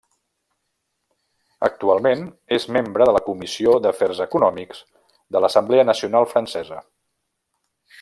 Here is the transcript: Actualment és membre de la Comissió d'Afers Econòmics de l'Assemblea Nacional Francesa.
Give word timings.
Actualment 1.67 2.23
és 2.57 2.65
membre 2.79 3.07
de 3.11 3.15
la 3.19 3.23
Comissió 3.29 3.77
d'Afers 3.85 4.25
Econòmics 4.29 4.83
de 5.37 5.45
l'Assemblea 5.47 5.89
Nacional 5.95 6.31
Francesa. 6.35 6.85